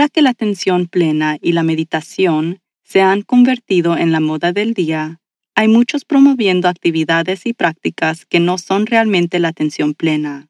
[0.00, 4.72] Ahora que la atención plena y la meditación se han convertido en la moda del
[4.72, 5.20] día,
[5.54, 10.48] hay muchos promoviendo actividades y prácticas que no son realmente la atención plena,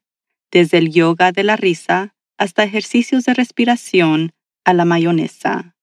[0.53, 4.31] desde el yoga de la risa hasta ejercicios de respiración
[4.63, 5.75] a la mayonesa.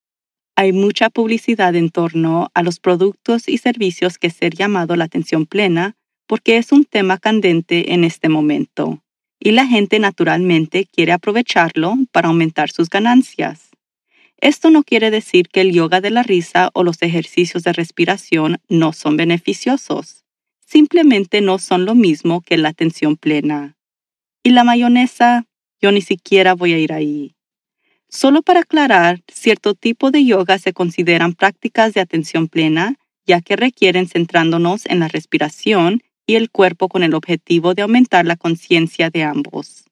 [0.56, 5.44] Hay mucha publicidad en torno a los productos y servicios que ser llamado la atención
[5.44, 5.94] plena
[6.26, 9.02] porque es un tema candente en este momento
[9.40, 13.70] y la gente naturalmente quiere aprovecharlo para aumentar sus ganancias.
[14.40, 18.58] Esto no quiere decir que el yoga de la risa o los ejercicios de respiración
[18.68, 20.24] no son beneficiosos.
[20.64, 23.76] Simplemente no son lo mismo que la atención plena.
[24.42, 25.46] Y la mayonesa,
[25.80, 27.34] yo ni siquiera voy a ir ahí.
[28.08, 32.96] Solo para aclarar, cierto tipo de yoga se consideran prácticas de atención plena,
[33.26, 38.26] ya que requieren centrándonos en la respiración y el cuerpo con el objetivo de aumentar
[38.26, 39.86] la conciencia de ambos.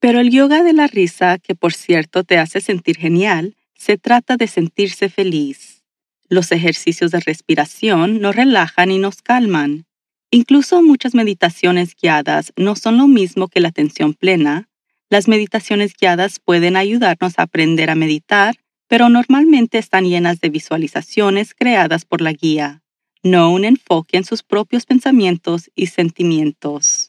[0.00, 4.38] Pero el yoga de la risa, que por cierto te hace sentir genial, se trata
[4.38, 5.84] de sentirse feliz.
[6.30, 9.84] Los ejercicios de respiración nos relajan y nos calman.
[10.30, 14.70] Incluso muchas meditaciones guiadas no son lo mismo que la atención plena.
[15.10, 18.56] Las meditaciones guiadas pueden ayudarnos a aprender a meditar,
[18.88, 22.81] pero normalmente están llenas de visualizaciones creadas por la guía
[23.22, 27.08] no un enfoque en sus propios pensamientos y sentimientos.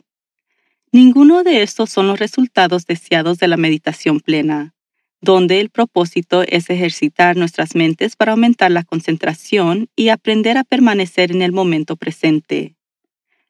[0.92, 4.76] Ninguno de estos son los resultados deseados de la meditación plena,
[5.22, 11.32] donde el propósito es ejercitar nuestras mentes para aumentar la concentración y aprender a permanecer
[11.32, 12.76] en el momento presente.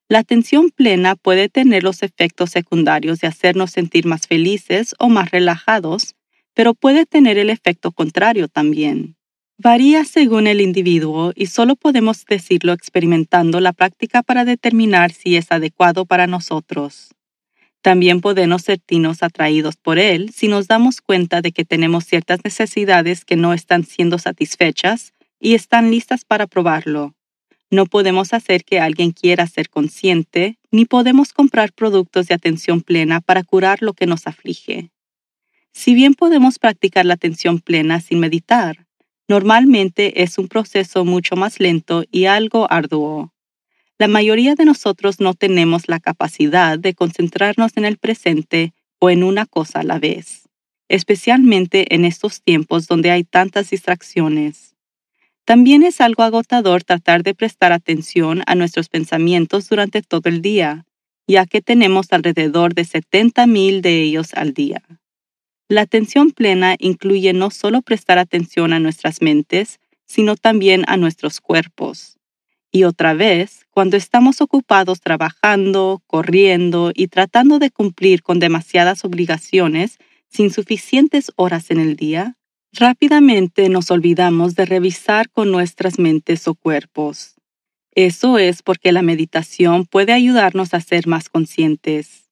[0.07, 5.31] La atención plena puede tener los efectos secundarios de hacernos sentir más felices o más
[5.31, 6.15] relajados,
[6.53, 9.17] pero puede tener el efecto contrario también.
[9.57, 15.51] Varía según el individuo y solo podemos decirlo experimentando la práctica para determinar si es
[15.51, 17.13] adecuado para nosotros.
[17.81, 23.25] También podemos sentirnos atraídos por él si nos damos cuenta de que tenemos ciertas necesidades
[23.25, 27.13] que no están siendo satisfechas y están listas para probarlo.
[27.69, 33.19] No podemos hacer que alguien quiera ser consciente, ni podemos comprar productos de atención plena
[33.19, 34.91] para curar lo que nos aflige.
[35.73, 38.82] Si bien podemos practicar la atención plena sin meditar,
[39.27, 43.33] Normalmente es un proceso mucho más lento y algo arduo.
[43.97, 49.23] La mayoría de nosotros no tenemos la capacidad de concentrarnos en el presente o en
[49.23, 50.49] una cosa a la vez,
[50.89, 54.75] especialmente en estos tiempos donde hay tantas distracciones.
[55.45, 60.85] También es algo agotador tratar de prestar atención a nuestros pensamientos durante todo el día,
[61.27, 64.81] ya que tenemos alrededor de 70.000 de ellos al día.
[65.73, 71.41] La atención plena incluye no solo prestar atención a nuestras mentes, sino también a nuestros
[71.41, 72.19] cuerpos.
[72.71, 79.97] Y otra vez, cuando estamos ocupados trabajando, corriendo y tratando de cumplir con demasiadas obligaciones
[80.29, 82.37] sin suficientes horas en el día,
[82.71, 87.33] rápidamente nos olvidamos de revisar con nuestras mentes o cuerpos.
[87.95, 92.22] Eso es porque la meditación puede ayudarnos a ser más conscientes.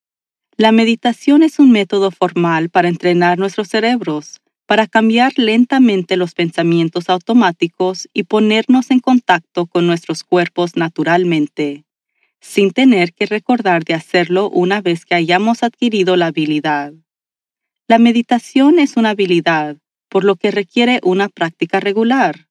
[0.62, 7.10] La meditación es un método formal para entrenar nuestros cerebros, para cambiar lentamente los pensamientos
[7.10, 11.84] automáticos y ponernos en contacto con nuestros cuerpos naturalmente.
[12.42, 16.94] sin tener que recordar de hacerlo una vez que hayamos adquirido la habilidad.
[17.88, 19.78] La meditación es una habilidad,
[20.10, 22.48] por lo que requiere una práctica regular.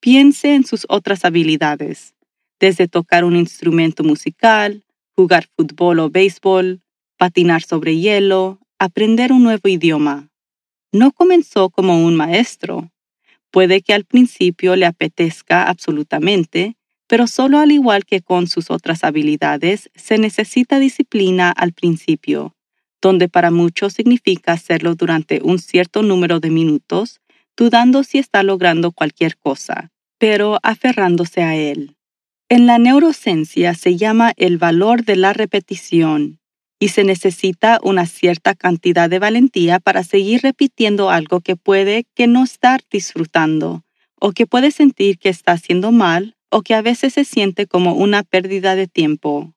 [0.00, 2.16] Piense en sus otras habilidades,
[2.58, 4.84] desde tocar un instrumento musical,
[5.14, 6.82] jugar fútbol o béisbol,
[7.16, 10.28] patinar sobre hielo, aprender un nuevo idioma.
[10.92, 12.90] No comenzó como un maestro.
[13.50, 16.76] Puede que al principio le apetezca absolutamente,
[17.06, 22.56] pero solo al igual que con sus otras habilidades, se necesita disciplina al principio,
[23.00, 27.20] donde para muchos significa hacerlo durante un cierto número de minutos,
[27.56, 31.96] dudando si está logrando cualquier cosa, pero aferrándose a él.
[32.48, 36.38] En la neurociencia se llama el valor de la repetición,
[36.78, 42.26] y se necesita una cierta cantidad de valentía para seguir repitiendo algo que puede que
[42.26, 43.84] no estar disfrutando,
[44.20, 47.94] o que puede sentir que está haciendo mal, o que a veces se siente como
[47.94, 49.54] una pérdida de tiempo.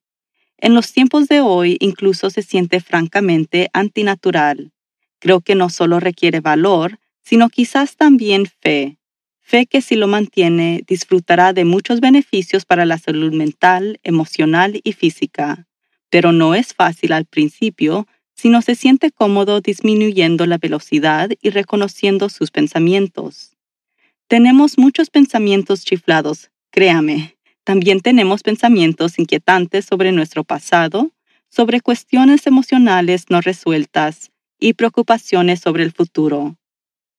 [0.58, 4.72] En los tiempos de hoy incluso se siente francamente antinatural.
[5.20, 8.98] Creo que no solo requiere valor, sino quizás también fe.
[9.42, 14.94] Fe que si lo mantiene disfrutará de muchos beneficios para la salud mental, emocional y
[14.94, 15.69] física
[16.10, 21.50] pero no es fácil al principio si no se siente cómodo disminuyendo la velocidad y
[21.50, 23.58] reconociendo sus pensamientos.
[24.28, 27.36] Tenemos muchos pensamientos chiflados, créame.
[27.64, 31.12] También tenemos pensamientos inquietantes sobre nuestro pasado,
[31.50, 36.56] sobre cuestiones emocionales no resueltas y preocupaciones sobre el futuro.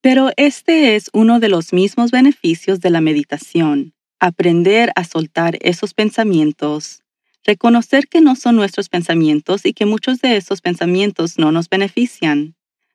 [0.00, 5.92] Pero este es uno de los mismos beneficios de la meditación, aprender a soltar esos
[5.92, 7.02] pensamientos
[7.44, 12.54] reconocer que no son nuestros pensamientos y que muchos de esos pensamientos no nos benefician.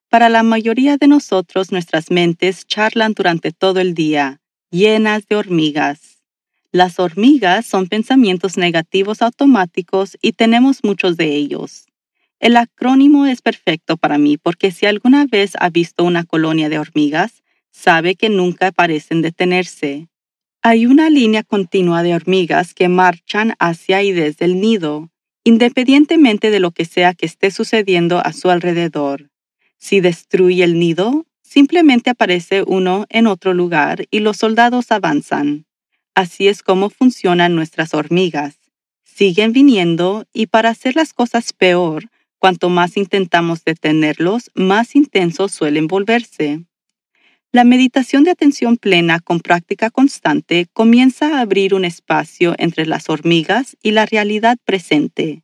[0.09, 4.39] Para la mayoría de nosotros nuestras mentes charlan durante todo el día,
[4.71, 6.23] llenas de hormigas.
[6.71, 11.85] Las hormigas son pensamientos negativos automáticos y tenemos muchos de ellos.
[12.39, 16.79] El acrónimo es perfecto para mí porque si alguna vez ha visto una colonia de
[16.79, 20.07] hormigas, sabe que nunca parecen detenerse.
[20.67, 25.11] Hay una línea continua de hormigas que marchan hacia y desde el nido,
[25.43, 29.29] independientemente de lo que sea que esté sucediendo a su alrededor.
[29.77, 35.67] Si destruye el nido, simplemente aparece uno en otro lugar y los soldados avanzan.
[36.15, 38.57] Así es como funcionan nuestras hormigas.
[39.03, 42.09] Siguen viniendo y para hacer las cosas peor,
[42.39, 46.65] cuanto más intentamos detenerlos, más intensos suelen volverse.
[47.55, 53.07] La meditación de atención plena con práctica constante comienza a abrir un espacio entre las
[53.07, 55.41] hormigas y la realidad presente.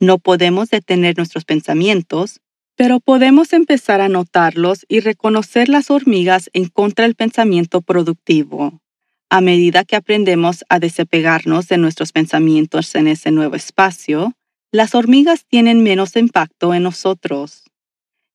[0.00, 2.40] No podemos detener nuestros pensamientos,
[2.74, 8.82] pero podemos empezar a notarlos y reconocer las hormigas en contra del pensamiento productivo.
[9.30, 14.32] A medida que aprendemos a desapegarnos de nuestros pensamientos en ese nuevo espacio,
[14.72, 17.62] las hormigas tienen menos impacto en nosotros.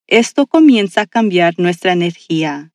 [0.08, 2.71] Esto comienza a cambiar nuestra energía.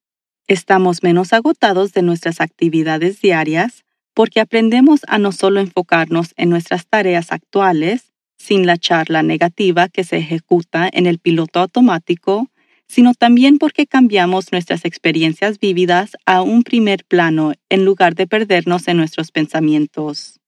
[0.49, 3.85] Estamos menos agotados de nuestras actividades diarias
[4.15, 10.05] porque aprendemos a no solo enfocarnos en nuestras tareas actuales, sin la charla negativa que
[10.05, 12.49] se ejecuta en el piloto automático,
[12.87, 18.87] sino también porque cambiamos nuestras experiencias vívidas a un primer plano en lugar de perdernos
[18.87, 20.39] en nuestros pensamientos.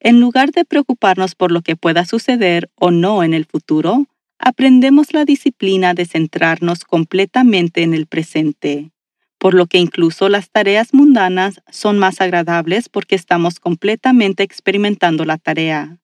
[0.00, 4.06] En lugar de preocuparnos por lo que pueda suceder o no en el futuro,
[4.40, 8.90] aprendemos la disciplina de centrarnos completamente en el presente
[9.38, 15.38] por lo que incluso las tareas mundanas son más agradables porque estamos completamente experimentando la
[15.38, 15.98] tarea.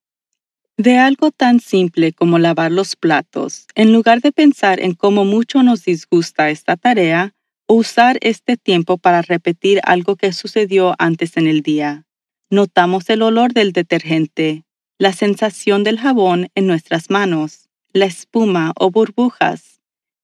[0.77, 5.63] De algo tan simple como lavar los platos, en lugar de pensar en cómo mucho
[5.63, 7.35] nos disgusta esta tarea,
[7.67, 12.05] usar este tiempo para repetir algo que sucedió antes en el día.
[12.51, 14.65] Notamos el olor del detergente,
[14.99, 19.72] la sensación del jabón en nuestras manos, la espuma o burbujas,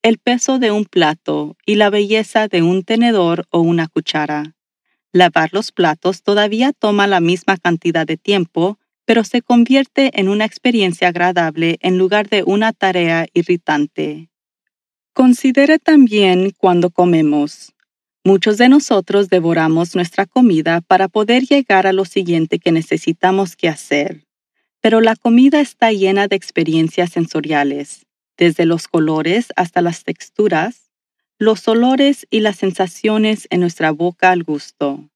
[0.03, 4.55] el peso de un plato y la belleza de un tenedor o una cuchara.
[5.13, 10.45] Lavar los platos todavía toma la misma cantidad de tiempo, pero se convierte en una
[10.45, 14.29] experiencia agradable en lugar de una tarea irritante.
[15.15, 17.73] Considere también cuando comemos.
[18.23, 23.69] Muchos de nosotros devoramos nuestra comida para poder llegar a lo siguiente que necesitamos que
[23.69, 24.27] hacer.
[24.81, 28.08] Pero la comida está llena de experiencias sensoriales
[28.39, 30.91] desde los colores hasta las texturas,
[31.39, 35.11] los olores y las sensaciones en nuestra boca al gusto.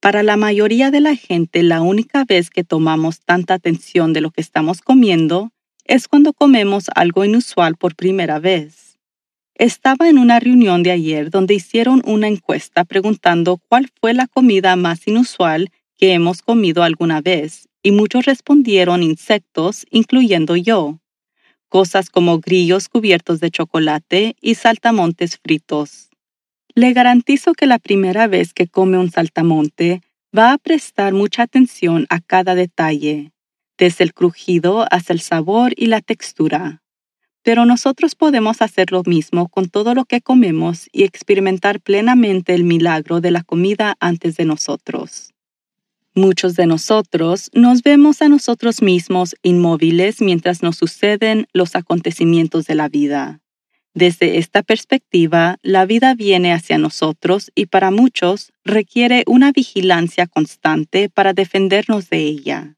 [0.00, 4.30] Para la mayoría de la gente, la única vez que tomamos tanta atención de lo
[4.30, 5.52] que estamos comiendo
[5.84, 8.98] es cuando comemos algo inusual por primera vez.
[9.54, 14.76] Estaba en una reunión de ayer donde hicieron una encuesta preguntando cuál fue la comida
[14.76, 20.98] más inusual que hemos comido alguna vez, y muchos respondieron insectos, incluyendo yo.
[21.68, 26.10] Cosas como grillos cubiertos de chocolate y saltamontes fritos.
[26.74, 30.02] Le garantizo que la primera vez que come un saltamonte
[30.36, 33.32] va a prestar mucha atención a cada detalle,
[33.78, 36.82] desde el crujido hasta el sabor y la textura.
[37.42, 42.64] Pero nosotros podemos hacer lo mismo con todo lo que comemos y experimentar plenamente el
[42.64, 45.32] milagro de la comida antes de nosotros.
[46.18, 52.74] Muchos de nosotros nos vemos a nosotros mismos inmóviles mientras nos suceden los acontecimientos de
[52.74, 53.40] la vida.
[53.92, 61.10] Desde esta perspectiva, la vida viene hacia nosotros y para muchos requiere una vigilancia constante
[61.10, 62.76] para defendernos de ella.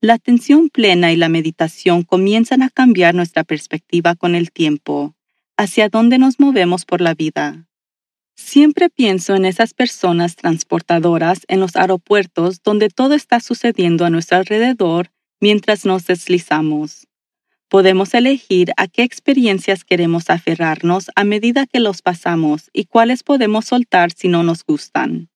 [0.00, 5.16] La atención plena y la meditación comienzan a cambiar nuestra perspectiva con el tiempo,
[5.56, 7.66] hacia dónde nos movemos por la vida.
[8.42, 14.38] Siempre pienso en esas personas transportadoras en los aeropuertos donde todo está sucediendo a nuestro
[14.38, 17.06] alrededor mientras nos deslizamos.
[17.68, 23.66] Podemos elegir a qué experiencias queremos aferrarnos a medida que los pasamos y cuáles podemos
[23.66, 25.28] soltar si no nos gustan.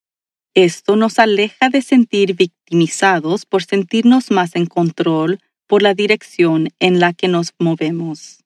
[0.54, 6.98] Esto nos aleja de sentir victimizados por sentirnos más en control por la dirección en
[6.98, 8.43] la que nos movemos.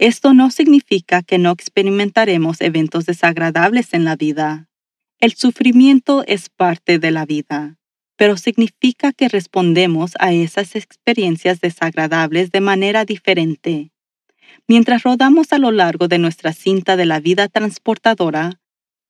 [0.00, 4.66] Esto no significa que no experimentaremos eventos desagradables en la vida.
[5.18, 7.76] El sufrimiento es parte de la vida,
[8.16, 13.92] pero significa que respondemos a esas experiencias desagradables de manera diferente.
[14.66, 18.58] Mientras rodamos a lo largo de nuestra cinta de la vida transportadora,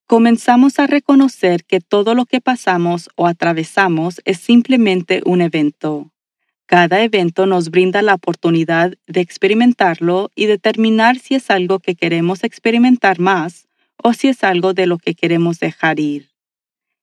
[0.07, 6.11] comenzamos a reconocer que todo lo que pasamos o atravesamos es simplemente un evento.
[6.71, 12.45] Cada evento nos brinda la oportunidad de experimentarlo y determinar si es algo que queremos
[12.45, 16.29] experimentar más o si es algo de lo que queremos dejar ir.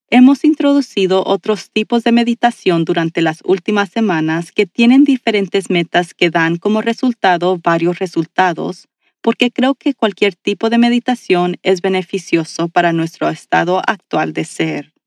[0.09, 6.31] Hemos introducido otros tipos de meditación durante las últimas semanas que tienen diferentes metas que
[6.31, 8.89] dan como resultado varios resultados,
[9.21, 14.98] porque creo que cualquier tipo de meditación es beneficioso para nuestro estado actual de ser.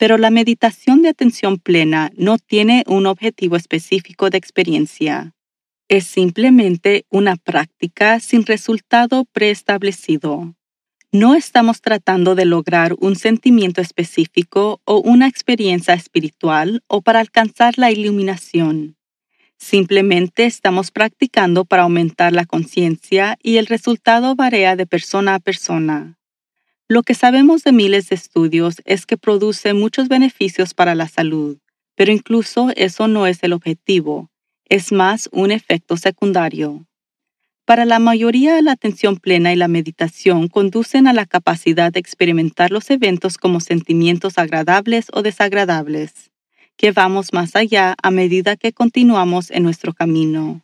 [0.00, 5.34] Pero la meditación de atención plena no tiene un objetivo específico de experiencia.
[5.88, 10.54] Es simplemente una práctica sin resultado preestablecido.
[11.12, 17.76] No estamos tratando de lograr un sentimiento específico o una experiencia espiritual o para alcanzar
[17.76, 18.96] la iluminación.
[19.58, 26.19] Simplemente estamos practicando para aumentar la conciencia y el resultado varía de persona a persona.
[26.90, 31.56] Lo que sabemos de miles de estudios es que produce muchos beneficios para la salud,
[31.94, 34.28] pero incluso eso no es el objetivo,
[34.68, 36.84] es más un efecto secundario.
[37.64, 42.72] Para la mayoría, la atención plena y la meditación conducen a la capacidad de experimentar
[42.72, 46.32] los eventos como sentimientos agradables o desagradables,
[46.76, 50.60] que vamos más allá a medida que continuamos en nuestro camino.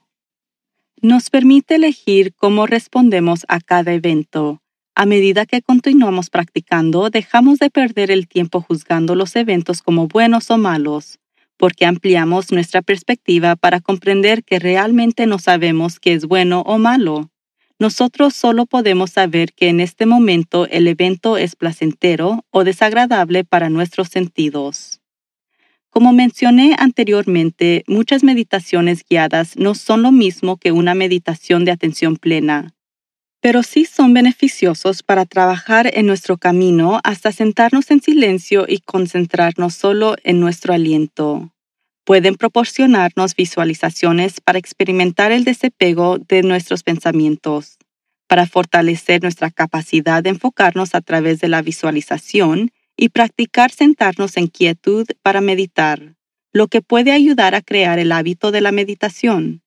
[1.01, 4.61] Nos permite elegir cómo respondemos a cada evento,
[4.99, 10.51] a medida que continuamos practicando, dejamos de perder el tiempo juzgando los eventos como buenos
[10.51, 11.19] o malos,
[11.59, 17.31] porque ampliamos nuestra perspectiva para comprender que realmente no sabemos qué es bueno o malo.
[17.79, 23.69] Nosotros solo podemos saber que en este momento el evento es placentero o desagradable para
[23.69, 25.03] nuestros sentidos.
[25.91, 32.17] Como mencioné anteriormente, muchas meditaciones guiadas no son lo mismo que una meditación de atención
[32.17, 32.76] plena
[33.47, 39.73] pero sí son beneficiosos para trabajar en nuestro camino hasta sentarnos en silencio y concentrarnos
[39.73, 41.53] solo en nuestro aliento.
[42.05, 47.79] Pueden proporcionarnos visualizaciones para experimentar el desapego de nuestros pensamientos,
[48.27, 54.49] para fortalecer nuestra capacidad de enfocarnos a través de la visualización y practicar sentarnos en
[54.49, 56.17] quietud para meditar,
[56.53, 59.63] lo que puede ayudar a crear el hábito de la meditación.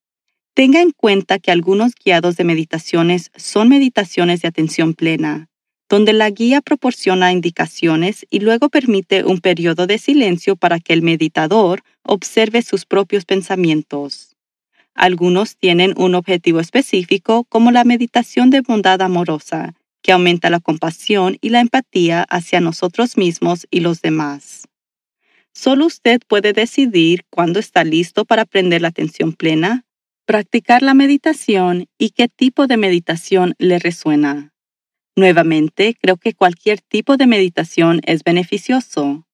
[0.53, 5.47] Tenga en cuenta que algunos guiados de meditaciones son meditaciones de atención plena,
[5.89, 11.01] donde la guía proporciona indicaciones y luego permite un periodo de silencio para que el
[11.01, 14.35] meditador observe sus propios pensamientos.
[14.93, 21.37] Algunos tienen un objetivo específico como la meditación de bondad amorosa, que aumenta la compasión
[21.41, 24.67] y la empatía hacia nosotros mismos y los demás.
[25.53, 29.85] Solo usted puede decidir cuándo está listo para aprender la atención plena
[30.29, 34.53] practicar la meditación y qué tipo de meditación le resuena.
[35.15, 39.25] Nuevamente, creo que cualquier tipo de meditación es beneficioso.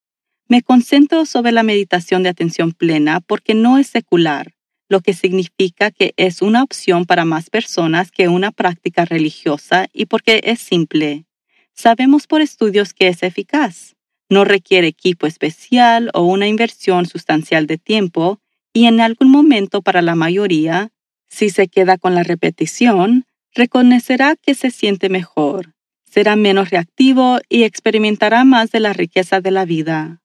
[0.47, 4.53] Me concentro sobre la meditación de atención plena porque no es secular,
[4.87, 10.05] lo que significa que es una opción para más personas que una práctica religiosa y
[10.05, 11.25] porque es simple.
[11.73, 13.97] Sabemos por estudios que es eficaz.
[14.29, 18.39] No requiere equipo especial o una inversión sustancial de tiempo
[18.75, 20.91] y en algún momento para la mayoría,
[21.29, 27.63] si se queda con la repetición, reconocerá que se siente mejor, será menos reactivo y
[27.63, 30.22] experimentará más de la riqueza de la vida.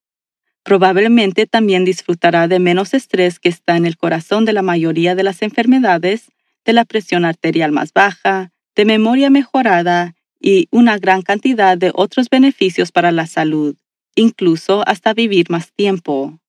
[0.64, 5.22] Probablemente también disfrutará de menos estrés que está en el corazón de la mayoría de
[5.22, 6.32] las enfermedades,
[6.64, 12.28] de la presión arterial más baja, de memoria mejorada y una gran cantidad de otros
[12.28, 13.76] beneficios para la salud,
[14.16, 16.39] incluso hasta vivir más tiempo.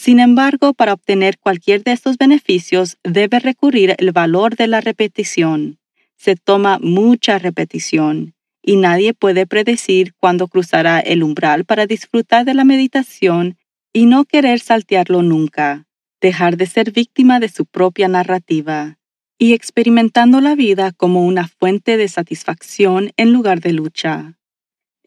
[0.00, 5.80] Sin embargo, para obtener cualquier de estos beneficios debe recurrir el valor de la repetición.
[6.16, 12.54] Se toma mucha repetición y nadie puede predecir cuándo cruzará el umbral para disfrutar de
[12.54, 13.58] la meditación
[13.92, 15.88] y no querer saltearlo nunca,
[16.20, 18.98] dejar de ser víctima de su propia narrativa
[19.36, 24.38] y experimentando la vida como una fuente de satisfacción en lugar de lucha.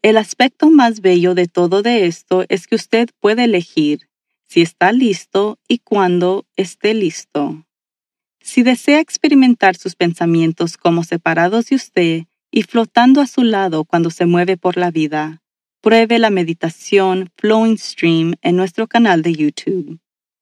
[0.02, 4.11] El aspecto más bello de todo de esto es que usted puede elegir
[4.52, 7.64] si está listo y cuándo esté listo.
[8.38, 14.10] Si desea experimentar sus pensamientos como separados de usted, y flotando a su lado cuando
[14.10, 15.40] se mueve por la vida.
[15.80, 19.98] Pruebe la meditación Flowing Stream en nuestro canal de YouTube.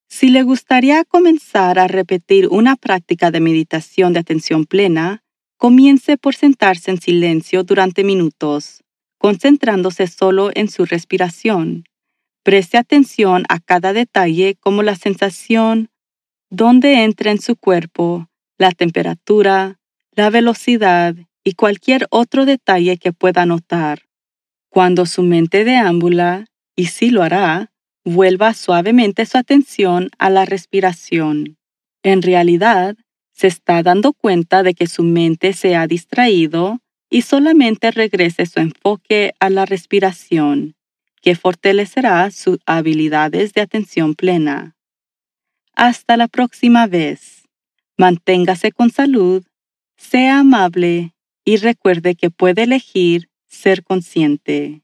[0.09, 5.23] Si le gustaría comenzar a repetir una práctica de meditación de atención plena,
[5.57, 8.83] comience por sentarse en silencio durante minutos,
[9.19, 11.85] concentrándose solo en su respiración.
[12.43, 15.91] Preste atención a cada detalle como la sensación,
[16.49, 18.29] dónde entra en su cuerpo,
[18.59, 19.79] la temperatura,
[20.13, 24.03] la velocidad y cualquier otro detalle que pueda notar.
[24.71, 27.73] Cuando su mente deambula, y sí lo hará,
[28.05, 31.59] vuelva suavemente su atención a la respiración.
[32.03, 32.97] En realidad,
[33.33, 36.79] se está dando cuenta de que su mente se ha distraído
[37.11, 40.75] y solamente regrese su enfoque a la respiración,
[41.21, 44.77] que fortalecerá sus habilidades de atención plena.
[45.75, 47.49] Hasta la próxima vez.
[47.97, 49.45] Manténgase con salud,
[49.97, 54.83] sea amable y recuerde que puede elegir ser consciente.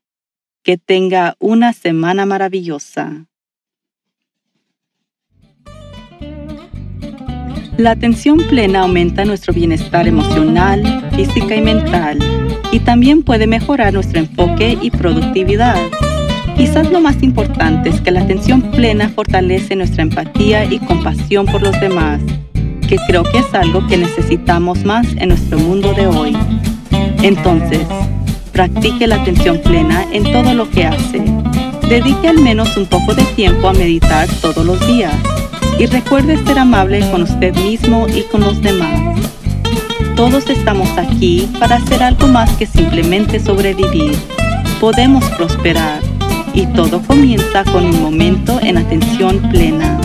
[0.63, 3.27] Que tenga una semana maravillosa.
[7.79, 12.19] La atención plena aumenta nuestro bienestar emocional, física y mental,
[12.73, 15.79] y también puede mejorar nuestro enfoque y productividad.
[16.57, 21.63] Quizás lo más importante es que la atención plena fortalece nuestra empatía y compasión por
[21.63, 22.21] los demás
[22.87, 26.37] que creo que es algo que necesitamos más en nuestro mundo de hoy.
[27.23, 27.87] Entonces,
[28.53, 31.25] practique la atención plena en todo lo que hace.
[31.89, 35.15] Dedique al menos un poco de tiempo a meditar todos los días
[35.79, 39.19] y recuerde ser amable con usted mismo y con los demás.
[40.15, 44.17] Todos estamos aquí para hacer algo más que simplemente sobrevivir.
[44.81, 46.01] Podemos prosperar
[46.57, 50.01] y todo comienza con un momento en atención plena.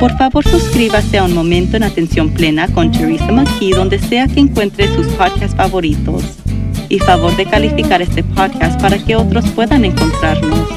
[0.00, 4.40] Por favor, suscríbase a Un Momento en Atención Plena con Teresa McKee donde sea que
[4.40, 6.24] encuentre sus podcasts favoritos.
[6.88, 10.68] Y favor de calificar este podcast para que otros puedan encontrarnos.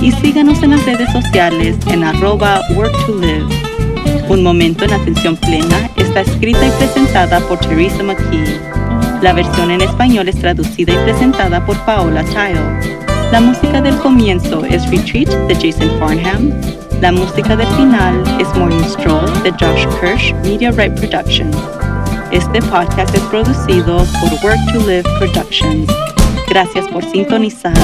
[0.00, 3.46] Y síganos en las redes sociales en arroba work live.
[4.28, 8.58] Un Momento en Atención Plena está escrita y presentada por Teresa McKee.
[9.22, 13.05] La versión en español es traducida y presentada por Paola Child.
[13.32, 16.52] La música del comienzo es Retreat de Jason Farnham
[17.00, 21.54] la música del final es Morning Stroll de Josh Kirsch Media Right Productions.
[22.32, 25.90] Este podcast es producido por Work to Live Productions.
[26.48, 27.74] Gracias por sintonizar.